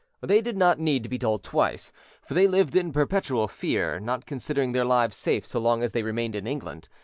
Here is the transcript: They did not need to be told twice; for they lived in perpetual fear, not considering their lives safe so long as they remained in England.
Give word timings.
They 0.21 0.41
did 0.41 0.57
not 0.57 0.79
need 0.79 1.03
to 1.03 1.09
be 1.09 1.19
told 1.19 1.43
twice; 1.43 1.91
for 2.23 2.33
they 2.33 2.47
lived 2.47 2.75
in 2.75 2.91
perpetual 2.91 3.47
fear, 3.47 3.99
not 3.99 4.25
considering 4.25 4.71
their 4.71 4.83
lives 4.83 5.15
safe 5.15 5.45
so 5.45 5.59
long 5.59 5.83
as 5.83 5.91
they 5.91 6.01
remained 6.01 6.35
in 6.35 6.47
England. 6.47 6.89